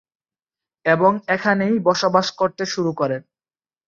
[0.85, 3.21] এবং এখানেই বসবাস করতে শুরু করেন।